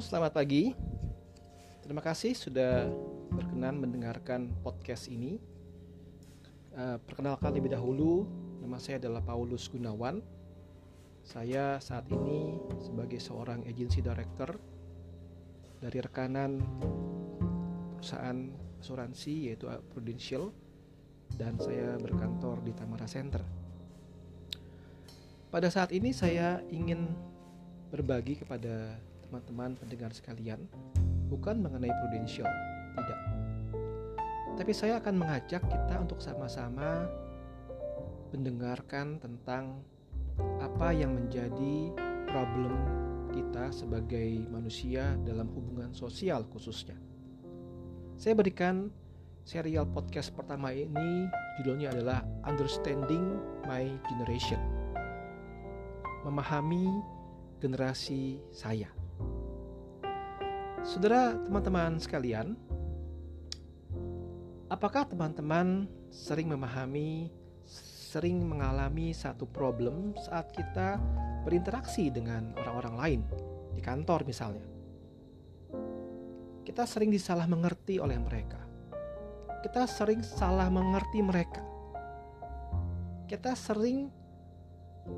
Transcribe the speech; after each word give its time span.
selamat 0.00 0.32
pagi. 0.32 0.72
Terima 1.84 2.00
kasih 2.00 2.32
sudah 2.32 2.88
berkenan 3.36 3.84
mendengarkan 3.84 4.48
podcast 4.64 5.12
ini. 5.12 5.36
Uh, 6.72 6.96
perkenalkan 7.04 7.52
lebih 7.52 7.76
dahulu, 7.76 8.24
nama 8.64 8.80
saya 8.80 8.96
adalah 8.96 9.20
Paulus 9.20 9.68
Gunawan. 9.68 10.24
Saya 11.20 11.76
saat 11.84 12.08
ini 12.08 12.56
sebagai 12.80 13.20
seorang 13.20 13.60
agency 13.68 14.00
director 14.00 14.56
dari 15.84 16.00
rekanan 16.00 16.64
perusahaan 18.00 18.56
asuransi 18.80 19.52
yaitu 19.52 19.68
Prudential 19.92 20.48
dan 21.36 21.60
saya 21.60 22.00
berkantor 22.00 22.64
di 22.64 22.72
Tamara 22.72 23.04
Center. 23.04 23.44
Pada 25.52 25.68
saat 25.68 25.92
ini 25.92 26.16
saya 26.16 26.64
ingin 26.72 27.04
berbagi 27.92 28.40
kepada 28.40 28.96
teman-teman 29.30 29.78
pendengar 29.78 30.10
sekalian 30.10 30.66
bukan 31.30 31.62
mengenai 31.62 31.94
prudential, 32.02 32.50
tidak. 32.98 33.20
Tapi 34.58 34.72
saya 34.74 34.98
akan 34.98 35.14
mengajak 35.22 35.62
kita 35.62 35.94
untuk 36.02 36.18
sama-sama 36.18 37.06
mendengarkan 38.34 39.22
tentang 39.22 39.86
apa 40.58 40.90
yang 40.90 41.14
menjadi 41.14 41.94
problem 42.26 42.74
kita 43.30 43.70
sebagai 43.70 44.42
manusia 44.50 45.14
dalam 45.22 45.46
hubungan 45.54 45.94
sosial 45.94 46.42
khususnya. 46.50 46.98
Saya 48.18 48.34
berikan 48.34 48.90
serial 49.46 49.86
podcast 49.86 50.34
pertama 50.34 50.74
ini 50.74 51.30
judulnya 51.62 51.94
adalah 51.94 52.26
Understanding 52.42 53.38
My 53.70 53.86
Generation. 54.10 54.60
Memahami 56.26 56.84
generasi 57.62 58.44
saya. 58.52 58.99
Saudara, 60.80 61.36
teman-teman 61.36 62.00
sekalian, 62.00 62.56
apakah 64.72 65.04
teman-teman 65.04 65.84
sering 66.08 66.48
memahami, 66.48 67.28
sering 67.68 68.40
mengalami 68.40 69.12
satu 69.12 69.44
problem 69.44 70.16
saat 70.16 70.48
kita 70.56 70.96
berinteraksi 71.44 72.08
dengan 72.08 72.56
orang-orang 72.56 72.96
lain 72.96 73.20
di 73.76 73.84
kantor 73.84 74.24
misalnya? 74.24 74.64
Kita 76.64 76.88
sering 76.88 77.12
disalah 77.12 77.44
mengerti 77.44 78.00
oleh 78.00 78.16
mereka. 78.16 78.64
Kita 79.60 79.84
sering 79.84 80.24
salah 80.24 80.72
mengerti 80.72 81.20
mereka. 81.20 81.60
Kita 83.28 83.52
sering 83.52 84.08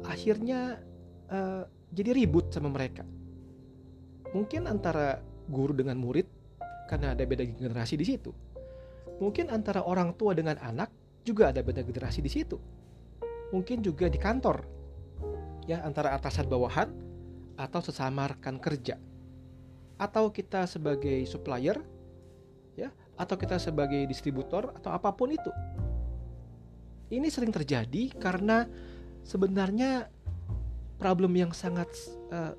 akhirnya 0.02 0.82
uh, 1.30 1.62
jadi 1.94 2.18
ribut 2.18 2.50
sama 2.50 2.66
mereka. 2.66 3.06
Mungkin 4.34 4.66
antara 4.66 5.31
guru 5.48 5.74
dengan 5.74 5.98
murid 5.98 6.26
karena 6.86 7.16
ada 7.16 7.24
beda 7.24 7.46
generasi 7.46 7.96
di 7.96 8.06
situ. 8.06 8.30
Mungkin 9.22 9.48
antara 9.54 9.86
orang 9.86 10.14
tua 10.18 10.34
dengan 10.34 10.58
anak 10.58 10.90
juga 11.22 11.54
ada 11.54 11.62
beda 11.62 11.86
generasi 11.86 12.20
di 12.20 12.30
situ. 12.30 12.58
Mungkin 13.54 13.84
juga 13.84 14.10
di 14.10 14.18
kantor. 14.18 14.66
Ya, 15.70 15.78
antara 15.86 16.18
atasan 16.18 16.50
bawahan 16.50 16.90
atau 17.54 17.80
sesama 17.80 18.26
rekan 18.26 18.58
kerja. 18.58 18.98
Atau 20.00 20.34
kita 20.34 20.66
sebagai 20.66 21.22
supplier 21.30 21.78
ya, 22.74 22.90
atau 23.14 23.38
kita 23.38 23.62
sebagai 23.62 24.02
distributor 24.10 24.74
atau 24.74 24.90
apa 24.90 25.14
pun 25.14 25.30
itu. 25.30 25.52
Ini 27.12 27.28
sering 27.28 27.54
terjadi 27.54 28.10
karena 28.18 28.66
sebenarnya 29.22 30.10
problem 30.98 31.36
yang 31.38 31.52
sangat 31.54 31.92
uh, 32.34 32.56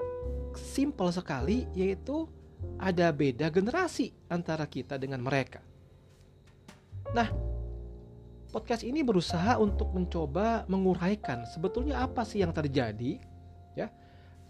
simple 0.56 1.12
sekali 1.12 1.68
yaitu 1.74 2.30
ada 2.84 3.08
beda 3.16 3.48
generasi 3.48 4.12
antara 4.28 4.68
kita 4.68 5.00
dengan 5.00 5.24
mereka. 5.24 5.64
Nah, 7.16 7.30
podcast 8.52 8.84
ini 8.84 9.02
berusaha 9.02 9.56
untuk 9.58 9.96
mencoba 9.96 10.68
menguraikan 10.68 11.48
sebetulnya 11.48 12.04
apa 12.04 12.28
sih 12.28 12.44
yang 12.44 12.52
terjadi, 12.52 13.20
ya. 13.78 13.88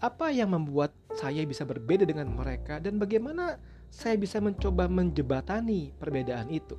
Apa 0.02 0.34
yang 0.34 0.52
membuat 0.52 0.92
saya 1.14 1.46
bisa 1.46 1.62
berbeda 1.62 2.02
dengan 2.04 2.28
mereka 2.28 2.82
dan 2.82 2.98
bagaimana 2.98 3.56
saya 3.88 4.18
bisa 4.18 4.42
mencoba 4.42 4.90
menjebatani 4.90 5.94
perbedaan 5.94 6.50
itu. 6.50 6.74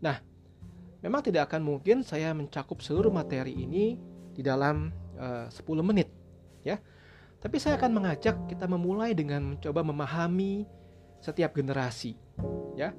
Nah, 0.00 0.16
memang 1.04 1.20
tidak 1.20 1.52
akan 1.52 1.62
mungkin 1.62 2.00
saya 2.00 2.32
mencakup 2.32 2.80
seluruh 2.80 3.12
materi 3.12 3.52
ini 3.52 4.00
di 4.32 4.40
dalam 4.40 4.88
uh, 5.20 5.46
eh, 5.46 5.62
10 5.62 5.84
menit 5.84 6.08
ya. 6.64 6.80
Tapi 7.38 7.56
saya 7.62 7.78
akan 7.78 8.02
mengajak 8.02 8.34
kita 8.50 8.66
memulai 8.66 9.14
dengan 9.14 9.54
mencoba 9.54 9.86
memahami 9.86 10.66
setiap 11.22 11.54
generasi 11.54 12.18
ya. 12.74 12.90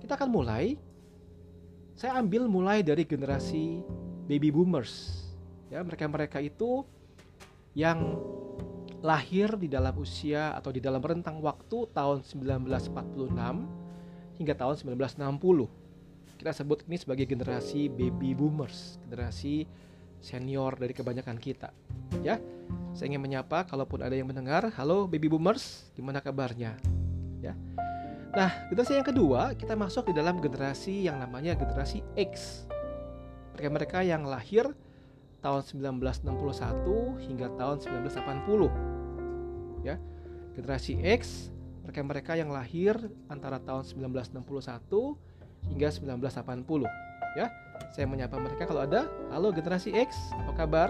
Kita 0.00 0.16
akan 0.16 0.30
mulai 0.32 0.80
saya 1.96 2.16
ambil 2.16 2.48
mulai 2.48 2.80
dari 2.80 3.04
generasi 3.04 3.84
baby 4.24 4.48
boomers 4.48 5.20
ya 5.68 5.84
mereka-mereka 5.84 6.40
itu 6.40 6.88
yang 7.76 8.16
lahir 9.00 9.56
di 9.56 9.68
dalam 9.68 9.96
usia 9.96 10.52
atau 10.56 10.72
di 10.72 10.80
dalam 10.80 11.00
rentang 11.00 11.40
waktu 11.40 11.88
tahun 11.92 12.24
1946 12.24 14.40
hingga 14.40 14.54
tahun 14.56 14.74
1960. 14.96 16.40
Kita 16.40 16.56
sebut 16.56 16.88
ini 16.88 16.96
sebagai 16.96 17.28
generasi 17.28 17.92
baby 17.92 18.32
boomers, 18.32 18.96
generasi 19.04 19.68
senior 20.20 20.76
dari 20.76 20.92
kebanyakan 20.92 21.36
kita. 21.40 21.72
Ya, 22.20 22.38
saya 22.92 23.06
ingin 23.10 23.24
menyapa 23.24 23.64
kalaupun 23.64 24.04
ada 24.04 24.12
yang 24.12 24.28
mendengar, 24.28 24.68
halo 24.76 25.08
baby 25.08 25.26
boomers, 25.26 25.90
gimana 25.96 26.20
kabarnya? 26.20 26.76
Ya. 27.40 27.56
Nah, 28.30 28.70
generasi 28.70 28.94
yang 28.94 29.08
kedua, 29.08 29.56
kita 29.58 29.74
masuk 29.74 30.12
di 30.12 30.14
dalam 30.14 30.38
generasi 30.38 31.08
yang 31.08 31.18
namanya 31.18 31.58
generasi 31.58 32.04
X. 32.14 32.62
Mereka-mereka 33.56 34.06
yang 34.06 34.22
lahir 34.28 34.70
tahun 35.42 35.62
1961 35.66 37.26
hingga 37.26 37.48
tahun 37.58 37.82
1980. 38.06 39.82
Ya. 39.82 39.98
Generasi 40.54 41.00
X, 41.00 41.50
mereka-mereka 41.82 42.36
yang 42.36 42.52
lahir 42.52 42.94
antara 43.26 43.58
tahun 43.58 43.82
1961 43.82 45.16
hingga 45.72 45.88
1980, 45.92 46.88
ya 47.36 47.69
saya 47.94 48.06
menyapa 48.06 48.36
mereka 48.38 48.68
kalau 48.68 48.84
ada. 48.84 49.08
Halo 49.32 49.50
generasi 49.50 49.92
X, 49.92 50.14
apa 50.36 50.52
kabar? 50.54 50.88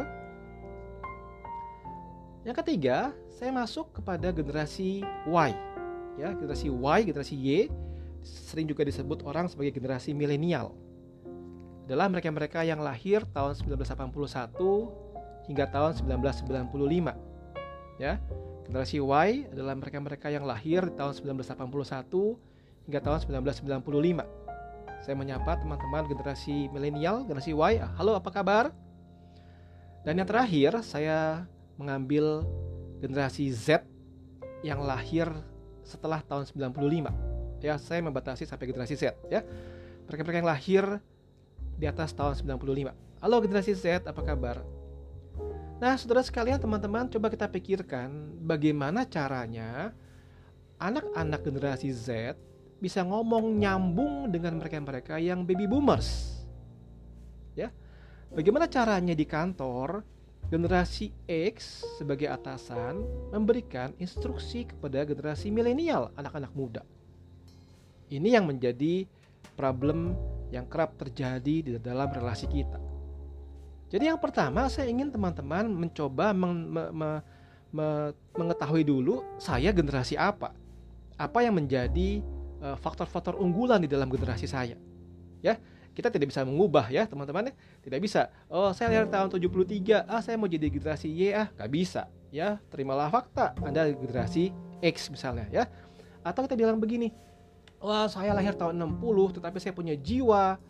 Yang 2.42 2.56
ketiga, 2.64 3.12
saya 3.28 3.52
masuk 3.52 3.92
kepada 4.00 4.32
generasi 4.32 5.04
Y. 5.28 5.50
Ya, 6.18 6.32
generasi 6.34 6.72
Y, 6.72 6.98
generasi 7.04 7.34
Y 7.36 7.68
sering 8.24 8.68
juga 8.68 8.84
disebut 8.84 9.24
orang 9.24 9.48
sebagai 9.48 9.72
generasi 9.76 10.12
milenial. 10.12 10.72
Adalah 11.88 12.06
mereka-mereka 12.12 12.62
yang 12.62 12.80
lahir 12.84 13.24
tahun 13.32 13.56
1981 13.58 15.50
hingga 15.50 15.64
tahun 15.68 15.92
1995. 16.06 17.16
Ya. 17.98 18.20
Generasi 18.70 19.02
Y 19.02 19.50
adalah 19.50 19.74
mereka-mereka 19.74 20.30
yang 20.30 20.46
lahir 20.46 20.86
tahun 20.94 21.12
1981 21.18 22.86
hingga 22.86 23.00
tahun 23.02 23.18
1995 23.26 24.39
saya 25.00 25.16
menyapa 25.16 25.56
teman-teman 25.56 26.04
generasi 26.04 26.68
milenial, 26.68 27.24
generasi 27.24 27.56
Y. 27.56 27.80
Halo, 27.96 28.12
apa 28.12 28.28
kabar? 28.28 28.68
Dan 30.04 30.20
yang 30.20 30.28
terakhir, 30.28 30.76
saya 30.84 31.48
mengambil 31.80 32.44
generasi 33.00 33.48
Z 33.48 33.84
yang 34.60 34.84
lahir 34.84 35.28
setelah 35.80 36.20
tahun 36.20 36.44
95. 36.44 37.64
Ya, 37.64 37.80
saya 37.80 38.00
membatasi 38.04 38.44
sampai 38.44 38.68
generasi 38.68 38.96
Z 38.96 39.16
ya. 39.32 39.44
Mereka-mereka 40.08 40.38
yang 40.44 40.48
lahir 40.48 40.84
di 41.80 41.88
atas 41.88 42.12
tahun 42.12 42.36
95. 42.36 42.92
Halo 43.24 43.36
generasi 43.40 43.72
Z, 43.72 44.04
apa 44.04 44.20
kabar? 44.20 44.60
Nah, 45.80 45.96
saudara 45.96 46.20
sekalian, 46.20 46.60
teman-teman, 46.60 47.08
coba 47.08 47.32
kita 47.32 47.48
pikirkan 47.48 48.36
bagaimana 48.44 49.08
caranya 49.08 49.96
anak-anak 50.76 51.40
generasi 51.40 51.88
Z 51.88 52.36
bisa 52.80 53.04
ngomong 53.04 53.60
nyambung 53.60 54.32
dengan 54.32 54.56
mereka-mereka 54.56 55.20
yang 55.20 55.44
baby 55.44 55.68
boomers. 55.68 56.40
Ya. 57.52 57.68
Bagaimana 58.32 58.66
caranya 58.66 59.12
di 59.12 59.28
kantor 59.28 60.00
generasi 60.48 61.14
X 61.28 61.86
sebagai 62.00 62.26
atasan 62.26 63.04
memberikan 63.30 63.94
instruksi 64.00 64.66
kepada 64.66 65.06
generasi 65.06 65.52
milenial, 65.52 66.10
anak-anak 66.18 66.50
muda. 66.56 66.82
Ini 68.10 68.40
yang 68.40 68.50
menjadi 68.50 69.06
problem 69.54 70.18
yang 70.50 70.66
kerap 70.66 70.98
terjadi 70.98 71.56
di 71.62 71.70
dalam 71.78 72.10
relasi 72.10 72.50
kita. 72.50 72.80
Jadi 73.90 74.10
yang 74.10 74.18
pertama 74.18 74.66
saya 74.66 74.90
ingin 74.90 75.10
teman-teman 75.10 75.66
mencoba 75.66 76.34
meng, 76.34 76.54
me, 76.66 76.84
me, 76.90 77.10
me, 77.74 77.86
mengetahui 78.34 78.82
dulu 78.82 79.22
saya 79.38 79.70
generasi 79.70 80.18
apa. 80.18 80.54
Apa 81.14 81.46
yang 81.46 81.58
menjadi 81.58 82.22
faktor-faktor 82.76 83.40
unggulan 83.40 83.80
di 83.80 83.88
dalam 83.88 84.08
generasi 84.12 84.44
saya. 84.44 84.76
Ya, 85.40 85.56
kita 85.96 86.12
tidak 86.12 86.28
bisa 86.28 86.44
mengubah 86.44 86.92
ya 86.92 87.08
teman-teman 87.08 87.50
ya. 87.50 87.54
Tidak 87.80 88.00
bisa. 88.00 88.28
Oh, 88.46 88.70
saya 88.76 88.92
lahir 88.92 89.08
tahun 89.08 89.28
73, 89.32 90.04
ah 90.04 90.20
saya 90.20 90.36
mau 90.36 90.46
jadi 90.48 90.68
generasi 90.68 91.08
Y 91.08 91.32
ah, 91.32 91.48
nggak 91.56 91.70
bisa. 91.72 92.08
ya 92.30 92.62
terimalah 92.70 93.10
fakta 93.10 93.58
Anda 93.58 93.90
generasi 93.90 94.54
X 94.78 95.10
misalnya 95.10 95.50
ya 95.50 95.66
atau 96.22 96.44
kita 96.44 96.56
bilang 96.56 96.78
begini 96.80 97.12
wah 97.80 98.08
saya 98.08 98.32
lahir 98.36 98.56
tahun 98.56 98.76
60 98.76 99.40
tetapi 99.40 99.56
saya 99.58 99.72
punya 99.72 99.96
jiwa 99.96 100.60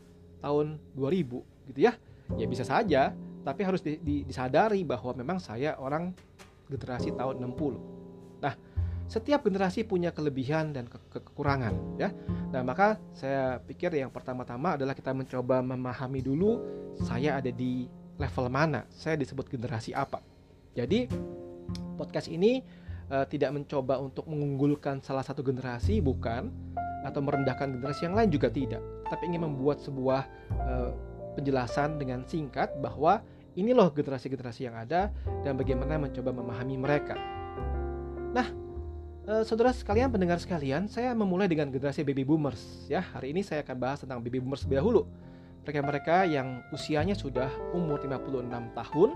tahun 0.40 0.78
2000 0.94 1.68
gitu 1.74 1.80
ya 1.80 1.92
ya 2.38 2.46
bisa 2.46 2.62
saja 2.62 3.12
tapi 3.40 3.60
harus 3.64 3.80
di, 3.82 3.98
di, 3.98 4.22
disadari 4.22 4.84
bahwa 4.86 5.16
memang 5.16 5.38
saya 5.42 5.74
orang 5.76 6.14
generasi 6.70 7.10
tahun 7.12 7.42
60 7.42 8.40
nah 8.40 8.54
setiap 9.10 9.42
generasi 9.42 9.82
punya 9.82 10.14
kelebihan 10.14 10.70
dan 10.70 10.86
ke 10.86 10.94
ke 11.10 11.18
kekurangan 11.18 11.98
ya 11.98 12.14
nah 12.54 12.62
maka 12.62 13.02
saya 13.10 13.58
pikir 13.58 13.90
yang 13.98 14.14
pertama-tama 14.14 14.78
adalah 14.78 14.94
kita 14.94 15.10
mencoba 15.10 15.58
memahami 15.66 16.22
dulu 16.22 16.62
saya 17.02 17.42
ada 17.42 17.50
di 17.50 17.90
level 18.22 18.46
mana 18.46 18.86
saya 18.94 19.18
disebut 19.18 19.50
generasi 19.50 19.90
apa 19.90 20.22
jadi 20.78 21.10
podcast 21.98 22.30
ini 22.30 22.62
uh, 23.10 23.26
tidak 23.26 23.50
mencoba 23.50 23.98
untuk 23.98 24.30
mengunggulkan 24.30 25.02
salah 25.02 25.26
satu 25.26 25.42
generasi 25.42 25.98
bukan 25.98 26.46
atau 27.02 27.18
merendahkan 27.18 27.74
generasi 27.74 28.06
yang 28.06 28.14
lain 28.14 28.30
juga 28.30 28.46
tidak 28.46 28.80
tapi 29.10 29.26
ingin 29.26 29.42
membuat 29.50 29.82
sebuah 29.82 30.22
uh, 30.54 30.90
penjelasan 31.34 31.98
dengan 31.98 32.22
singkat 32.30 32.70
bahwa 32.78 33.26
ini 33.58 33.74
loh 33.74 33.90
generasi-generasi 33.90 34.70
yang 34.70 34.78
ada 34.78 35.10
dan 35.42 35.58
bagaimana 35.58 35.98
mencoba 35.98 36.30
memahami 36.30 36.76
mereka. 36.78 37.18
Nah, 38.30 38.46
uh, 39.30 39.44
saudara 39.46 39.70
sekalian, 39.70 40.10
pendengar 40.10 40.42
sekalian, 40.42 40.90
saya 40.90 41.14
memulai 41.14 41.46
dengan 41.46 41.70
generasi 41.70 42.02
baby 42.02 42.26
boomers. 42.26 42.90
Ya, 42.90 42.98
hari 42.98 43.30
ini 43.30 43.46
saya 43.46 43.62
akan 43.62 43.76
bahas 43.78 44.02
tentang 44.02 44.18
baby 44.18 44.42
boomers 44.42 44.66
lebih 44.66 44.82
dahulu. 44.82 45.02
Mereka-mereka 45.62 46.26
yang 46.26 46.66
usianya 46.74 47.14
sudah 47.14 47.46
umur 47.70 48.02
56 48.02 48.74
tahun 48.74 49.10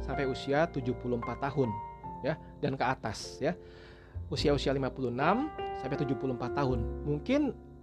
sampai 0.00 0.24
usia 0.24 0.64
74 0.64 0.96
tahun, 1.44 1.68
ya, 2.24 2.40
dan 2.64 2.72
ke 2.80 2.84
atas, 2.86 3.36
ya. 3.42 3.52
Usia-usia 4.32 4.72
56 4.72 5.10
sampai 5.82 5.96
74 5.98 6.56
tahun. 6.56 6.78
Mungkin 7.04 7.40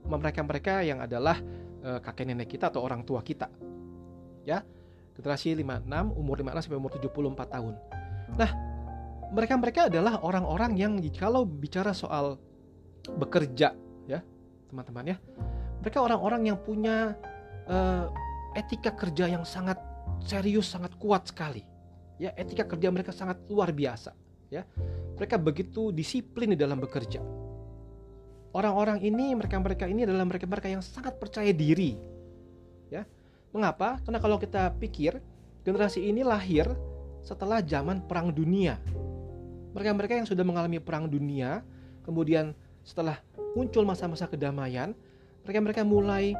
mereka-mereka 0.07 0.81
yang 0.87 1.03
adalah 1.03 1.37
uh, 1.83 1.99
kakek 1.99 2.31
nenek 2.31 2.55
kita 2.55 2.71
atau 2.71 2.81
orang 2.81 3.03
tua 3.03 3.19
kita. 3.19 3.51
Ya. 4.47 4.63
Generasi 5.19 5.59
56 5.59 6.15
umur 6.15 6.39
56 6.39 6.63
sampai 6.63 6.79
umur 6.79 6.91
74 6.95 7.51
tahun. 7.51 7.73
Nah, 8.37 8.51
mereka-mereka 9.33 9.91
adalah 9.91 10.19
orang-orang 10.23 10.77
yang 10.77 10.93
kalau 11.15 11.43
bicara 11.43 11.91
soal 11.91 12.39
bekerja 13.07 13.75
ya, 14.07 14.19
teman-teman 14.71 15.15
ya. 15.15 15.17
Mereka 15.83 15.97
orang-orang 16.01 16.51
yang 16.51 16.57
punya 16.59 17.15
uh, 17.69 18.11
etika 18.57 18.91
kerja 18.95 19.29
yang 19.31 19.43
sangat 19.47 19.79
serius, 20.23 20.67
sangat 20.67 20.95
kuat 20.99 21.29
sekali. 21.29 21.63
Ya, 22.17 22.33
etika 22.33 22.65
kerja 22.65 22.89
mereka 22.89 23.13
sangat 23.13 23.45
luar 23.47 23.69
biasa, 23.69 24.11
ya. 24.49 24.65
Mereka 25.15 25.37
begitu 25.37 25.93
disiplin 25.93 26.53
di 26.53 26.57
dalam 26.57 26.81
bekerja 26.81 27.47
orang-orang 28.57 29.05
ini 29.05 29.37
mereka-mereka 29.37 29.85
ini 29.85 30.09
adalah 30.09 30.25
mereka-mereka 30.25 30.67
yang 30.73 30.81
sangat 30.81 31.21
percaya 31.21 31.53
diri. 31.53 31.93
Ya. 32.89 33.05
Mengapa? 33.53 34.01
Karena 34.01 34.17
kalau 34.17 34.41
kita 34.41 34.73
pikir 34.81 35.21
generasi 35.61 36.09
ini 36.09 36.25
lahir 36.25 36.65
setelah 37.21 37.61
zaman 37.61 38.01
perang 38.09 38.33
dunia. 38.33 38.81
Mereka-mereka 39.77 40.17
yang 40.17 40.25
sudah 40.25 40.41
mengalami 40.41 40.81
perang 40.81 41.05
dunia, 41.05 41.61
kemudian 42.01 42.57
setelah 42.81 43.21
muncul 43.53 43.85
masa-masa 43.85 44.25
kedamaian, 44.25 44.97
mereka-mereka 45.45 45.85
mulai 45.85 46.33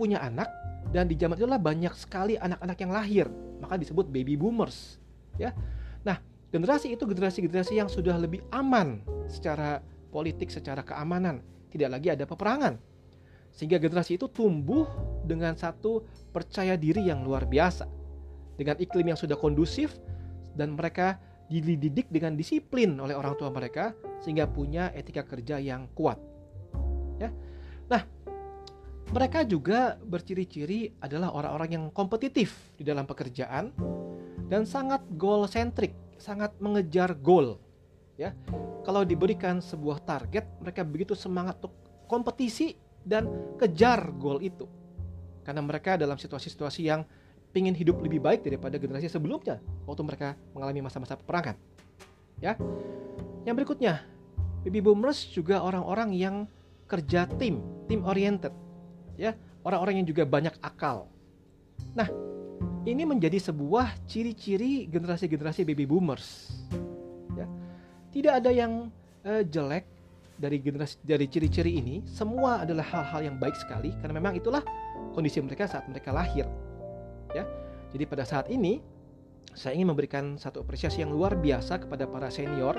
punya 0.00 0.16
anak 0.24 0.48
dan 0.96 1.04
di 1.04 1.14
zaman 1.20 1.36
itulah 1.36 1.60
banyak 1.60 1.92
sekali 1.92 2.40
anak-anak 2.40 2.78
yang 2.80 2.92
lahir, 2.96 3.26
maka 3.60 3.76
disebut 3.76 4.08
baby 4.08 4.40
boomers, 4.40 4.96
ya. 5.36 5.52
Nah, 6.08 6.24
generasi 6.48 6.96
itu 6.96 7.04
generasi-generasi 7.04 7.76
yang 7.76 7.92
sudah 7.92 8.16
lebih 8.16 8.40
aman 8.48 9.04
secara 9.28 9.84
politik 10.08 10.48
secara 10.48 10.80
keamanan, 10.80 11.44
tidak 11.68 12.00
lagi 12.00 12.16
ada 12.16 12.24
peperangan. 12.24 12.80
Sehingga 13.52 13.76
generasi 13.76 14.16
itu 14.16 14.32
tumbuh 14.32 14.88
dengan 15.28 15.52
satu 15.52 16.00
percaya 16.32 16.80
diri 16.80 17.12
yang 17.12 17.20
luar 17.20 17.44
biasa. 17.44 17.84
Dengan 18.56 18.80
iklim 18.80 19.12
yang 19.12 19.20
sudah 19.20 19.36
kondusif 19.36 20.00
dan 20.56 20.72
mereka 20.72 21.20
dididik 21.60 22.08
dengan 22.08 22.38
disiplin 22.38 22.94
oleh 22.96 23.12
orang 23.12 23.36
tua 23.36 23.50
mereka 23.50 23.92
sehingga 24.22 24.46
punya 24.48 24.94
etika 24.94 25.26
kerja 25.26 25.58
yang 25.58 25.90
kuat. 25.92 26.16
Ya. 27.18 27.28
Nah, 27.90 28.06
mereka 29.12 29.44
juga 29.44 30.00
berciri-ciri 30.00 30.96
adalah 31.02 31.34
orang-orang 31.34 31.70
yang 31.74 31.84
kompetitif 31.92 32.72
di 32.78 32.86
dalam 32.86 33.04
pekerjaan 33.04 33.74
dan 34.48 34.64
sangat 34.64 35.04
goal 35.20 35.44
centric, 35.50 35.92
sangat 36.16 36.56
mengejar 36.62 37.12
goal 37.18 37.60
ya 38.20 38.30
kalau 38.86 39.02
diberikan 39.06 39.58
sebuah 39.58 40.02
target 40.04 40.44
mereka 40.60 40.84
begitu 40.84 41.14
semangat 41.16 41.58
untuk 41.62 41.74
kompetisi 42.06 42.76
dan 43.02 43.26
kejar 43.56 44.12
goal 44.14 44.38
itu 44.38 44.68
karena 45.42 45.62
mereka 45.64 45.98
dalam 45.98 46.20
situasi-situasi 46.20 46.82
yang 46.86 47.02
ingin 47.52 47.76
hidup 47.76 48.00
lebih 48.00 48.20
baik 48.20 48.40
daripada 48.44 48.80
generasi 48.80 49.12
sebelumnya 49.12 49.60
waktu 49.84 50.02
mereka 50.04 50.28
mengalami 50.56 50.80
masa-masa 50.84 51.16
peperangan. 51.16 51.56
Ya. 52.40 52.56
Yang 53.44 53.54
berikutnya 53.62 54.02
baby 54.64 54.80
boomers 54.80 55.28
juga 55.30 55.60
orang-orang 55.60 56.16
yang 56.16 56.36
kerja 56.88 57.28
tim 57.36 57.60
tim 57.86 58.00
oriented. 58.08 58.52
Ya 59.20 59.36
orang-orang 59.62 60.02
yang 60.02 60.06
juga 60.08 60.24
banyak 60.24 60.56
akal. 60.64 61.06
Nah 61.92 62.08
ini 62.82 63.06
menjadi 63.06 63.38
sebuah 63.38 63.94
ciri-ciri 64.10 64.90
generasi-generasi 64.90 65.62
baby 65.68 65.86
boomers. 65.86 66.50
Tidak 68.12 68.28
ada 68.28 68.52
yang 68.52 68.92
uh, 69.24 69.40
jelek 69.40 69.88
dari 70.36 70.60
generasi 70.60 71.00
dari 71.00 71.24
ciri-ciri 71.24 71.80
ini. 71.80 72.04
Semua 72.04 72.60
adalah 72.60 72.84
hal-hal 72.84 73.32
yang 73.32 73.36
baik 73.40 73.56
sekali 73.56 73.96
karena 74.04 74.20
memang 74.20 74.36
itulah 74.36 74.60
kondisi 75.16 75.40
mereka 75.40 75.64
saat 75.64 75.88
mereka 75.88 76.12
lahir. 76.12 76.44
Ya. 77.32 77.44
Jadi 77.92 78.04
pada 78.08 78.24
saat 78.24 78.48
ini 78.48 78.80
saya 79.52 79.76
ingin 79.76 79.92
memberikan 79.92 80.40
satu 80.40 80.64
apresiasi 80.64 81.04
yang 81.04 81.12
luar 81.12 81.36
biasa 81.36 81.84
kepada 81.84 82.08
para 82.08 82.32
senior, 82.32 82.76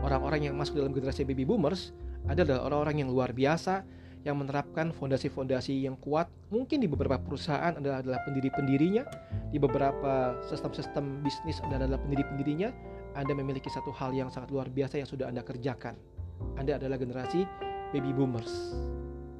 orang-orang 0.00 0.48
yang 0.48 0.54
masuk 0.56 0.80
dalam 0.80 0.96
generasi 0.96 1.28
baby 1.28 1.44
boomers 1.44 1.92
adalah 2.24 2.64
orang-orang 2.64 3.04
yang 3.04 3.10
luar 3.12 3.36
biasa 3.36 3.84
yang 4.24 4.40
menerapkan 4.40 4.88
fondasi-fondasi 4.88 5.84
yang 5.84 6.00
kuat 6.00 6.32
mungkin 6.48 6.80
di 6.80 6.88
beberapa 6.88 7.20
perusahaan 7.20 7.76
adalah 7.76 8.00
adalah 8.00 8.24
pendiri-pendirinya 8.24 9.04
di 9.52 9.60
beberapa 9.60 10.32
sistem-sistem 10.48 11.20
bisnis 11.20 11.60
adalah, 11.60 11.84
adalah 11.84 12.00
pendiri-pendirinya 12.00 12.72
anda 13.14 13.30
memiliki 13.30 13.70
satu 13.70 13.94
hal 13.94 14.10
yang 14.10 14.26
sangat 14.26 14.50
luar 14.50 14.66
biasa 14.66 14.98
yang 14.98 15.06
sudah 15.08 15.30
Anda 15.30 15.46
kerjakan. 15.46 15.94
Anda 16.58 16.82
adalah 16.82 16.98
generasi 16.98 17.46
baby 17.94 18.10
boomers. 18.10 18.74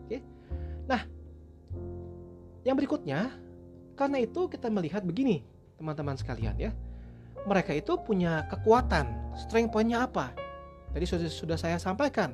Oke. 0.07 0.23
Nah, 0.87 1.03
yang 2.62 2.79
berikutnya, 2.79 3.35
karena 3.95 4.23
itu 4.23 4.47
kita 4.51 4.71
melihat 4.71 5.03
begini, 5.03 5.43
teman-teman 5.81 6.19
sekalian 6.19 6.55
ya. 6.59 6.71
Mereka 7.45 7.77
itu 7.77 7.97
punya 8.01 8.47
kekuatan, 8.49 9.35
strength 9.37 9.73
pointnya 9.75 10.07
apa? 10.07 10.33
Tadi 10.95 11.05
sudah, 11.05 11.29
sudah 11.29 11.57
saya 11.59 11.77
sampaikan, 11.77 12.33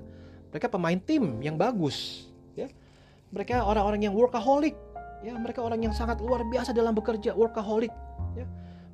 mereka 0.52 0.68
pemain 0.68 0.98
tim 0.98 1.40
yang 1.44 1.56
bagus, 1.56 2.28
ya. 2.54 2.68
Mereka 3.30 3.62
orang-orang 3.62 4.10
yang 4.10 4.14
workaholic, 4.14 4.74
ya. 5.22 5.34
Mereka 5.34 5.62
orang 5.62 5.82
yang 5.82 5.94
sangat 5.94 6.18
luar 6.22 6.46
biasa 6.46 6.70
dalam 6.74 6.94
bekerja, 6.94 7.34
workaholic, 7.34 7.90
ya 8.38 8.46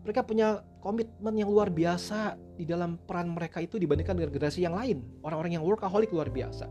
mereka 0.06 0.22
punya 0.22 0.62
komitmen 0.78 1.34
yang 1.34 1.50
luar 1.50 1.66
biasa 1.66 2.38
di 2.54 2.62
dalam 2.62 2.94
peran 2.94 3.26
mereka 3.34 3.58
itu 3.58 3.74
dibandingkan 3.74 4.14
dengan 4.14 4.30
generasi 4.30 4.62
yang 4.62 4.78
lain, 4.78 5.02
orang-orang 5.26 5.58
yang 5.58 5.66
workaholic 5.66 6.14
luar 6.14 6.30
biasa. 6.30 6.70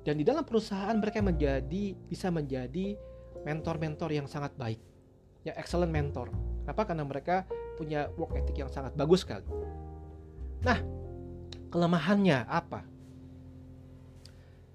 Dan 0.00 0.16
di 0.16 0.24
dalam 0.24 0.48
perusahaan 0.48 0.96
mereka 0.96 1.20
menjadi 1.20 1.92
bisa 1.92 2.32
menjadi 2.32 2.96
mentor-mentor 3.44 4.16
yang 4.16 4.24
sangat 4.24 4.56
baik. 4.56 4.80
Ya, 5.44 5.52
excellent 5.60 5.92
mentor. 5.92 6.32
Kenapa? 6.64 6.82
Karena 6.88 7.04
mereka 7.04 7.44
punya 7.76 8.08
work 8.16 8.32
ethic 8.40 8.56
yang 8.56 8.72
sangat 8.72 8.96
bagus 8.96 9.28
sekali. 9.28 9.44
Nah, 10.64 10.80
kelemahannya 11.68 12.48
apa? 12.48 12.80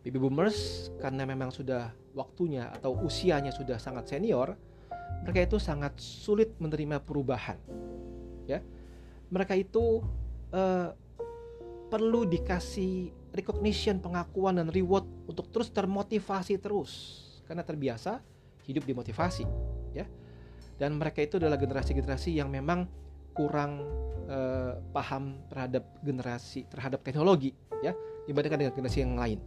Baby 0.06 0.22
boomers 0.22 0.90
karena 1.02 1.26
memang 1.26 1.50
sudah 1.50 1.92
waktunya 2.14 2.70
atau 2.70 2.94
usianya 3.02 3.50
sudah 3.50 3.82
sangat 3.82 4.14
senior, 4.14 4.54
mereka 5.26 5.50
itu 5.50 5.58
sangat 5.58 5.98
sulit 5.98 6.54
menerima 6.62 7.02
perubahan. 7.02 7.58
Ya, 8.46 8.62
mereka 9.34 9.58
itu 9.58 10.06
uh, 10.54 10.90
perlu 11.90 12.30
dikasih 12.30 13.10
recognition, 13.34 13.98
pengakuan 13.98 14.62
dan 14.62 14.70
reward 14.70 15.06
untuk 15.26 15.50
terus 15.50 15.74
termotivasi 15.74 16.62
terus 16.62 16.92
karena 17.50 17.66
terbiasa 17.66 18.22
hidup 18.70 18.86
dimotivasi, 18.86 19.46
ya. 19.98 20.06
Dan 20.80 20.96
mereka 20.96 21.20
itu 21.20 21.36
adalah 21.36 21.60
generasi-generasi 21.60 22.40
yang 22.40 22.48
memang 22.48 22.88
kurang 23.36 23.84
uh, 24.32 24.80
paham 24.96 25.44
terhadap 25.52 25.84
generasi 26.00 26.64
terhadap 26.72 27.04
teknologi, 27.04 27.52
ya, 27.84 27.92
dibandingkan 28.26 28.64
dengan 28.64 28.74
generasi 28.74 29.00
yang 29.04 29.14
lain, 29.20 29.40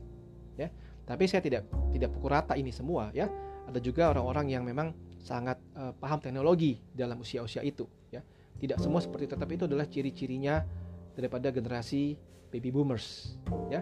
ya. 0.61 0.69
Tapi 1.09 1.25
saya 1.25 1.41
tidak 1.41 1.67
tidak 1.91 2.13
pukul 2.13 2.37
rata 2.37 2.53
ini 2.55 2.69
semua, 2.69 3.09
ya. 3.17 3.27
Ada 3.65 3.81
juga 3.81 4.13
orang-orang 4.13 4.53
yang 4.53 4.63
memang 4.63 4.93
sangat 5.23 5.57
uh, 5.79 5.95
paham 5.97 6.19
teknologi 6.19 6.83
dalam 6.91 7.23
usia-usia 7.23 7.63
itu 7.63 7.87
ya 8.11 8.19
tidak 8.59 8.83
semua 8.83 8.99
seperti 8.99 9.31
itu 9.31 9.37
tapi 9.39 9.55
itu 9.55 9.65
adalah 9.71 9.87
ciri-cirinya 9.87 10.67
daripada 11.15 11.55
generasi 11.55 12.19
baby 12.51 12.75
boomers 12.75 13.39
ya. 13.71 13.81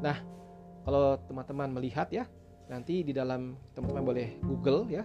Nah, 0.00 0.22
kalau 0.86 1.18
teman-teman 1.26 1.68
melihat 1.74 2.06
ya, 2.14 2.24
nanti 2.70 3.02
di 3.02 3.10
dalam 3.10 3.58
teman-teman 3.74 4.04
boleh 4.06 4.28
Google 4.44 4.86
ya. 4.88 5.02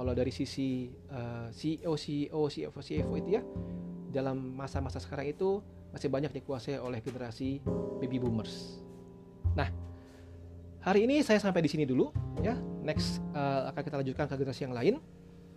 Kalau 0.00 0.16
dari 0.16 0.32
sisi 0.32 0.88
uh, 1.12 1.52
CEO 1.52 1.92
CEO 1.92 2.48
CFO 2.48 2.80
CFO 2.80 3.20
itu 3.20 3.36
ya, 3.36 3.44
dalam 4.08 4.56
masa-masa 4.56 4.96
sekarang 4.96 5.28
itu 5.28 5.60
masih 5.92 6.08
banyak 6.08 6.32
dikuasai 6.40 6.80
oleh 6.80 7.04
generasi 7.04 7.60
baby 8.00 8.16
boomers. 8.16 8.80
Nah, 9.52 9.68
hari 10.80 11.04
ini 11.04 11.20
saya 11.20 11.36
sampai 11.36 11.60
di 11.60 11.68
sini 11.68 11.84
dulu 11.84 12.16
ya. 12.40 12.56
Next 12.80 13.20
uh, 13.36 13.68
akan 13.68 13.82
kita 13.84 13.96
lanjutkan 14.00 14.24
ke 14.24 14.40
generasi 14.40 14.64
yang 14.64 14.72
lain. 14.72 15.04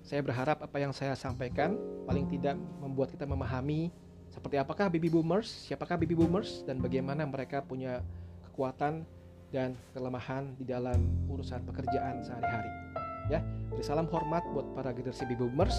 Saya 0.04 0.20
berharap 0.20 0.60
apa 0.60 0.76
yang 0.76 0.92
saya 0.92 1.16
sampaikan 1.16 1.80
paling 2.04 2.28
tidak 2.28 2.60
membuat 2.84 3.16
kita 3.16 3.24
memahami 3.24 3.96
seperti 4.28 4.60
apakah 4.60 4.92
baby 4.92 5.08
boomers, 5.08 5.48
siapakah 5.72 5.96
baby 5.96 6.20
boomers 6.20 6.68
dan 6.68 6.84
bagaimana 6.84 7.24
mereka 7.24 7.64
punya 7.64 8.04
kekuatan 8.52 9.08
dan 9.56 9.72
kelemahan 9.96 10.52
di 10.60 10.68
dalam 10.68 11.00
urusan 11.32 11.64
pekerjaan 11.64 12.20
sehari-hari. 12.28 12.83
Ya, 13.32 13.40
salam 13.80 14.12
hormat 14.12 14.44
buat 14.52 14.68
para 14.76 14.92
generasi 14.92 15.24
baby 15.24 15.48
boomers. 15.48 15.76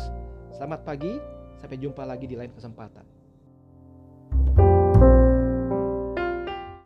Selamat 0.56 0.80
pagi, 0.88 1.20
sampai 1.60 1.76
jumpa 1.76 2.00
lagi 2.08 2.24
di 2.24 2.40
lain 2.40 2.48
kesempatan. 2.56 3.13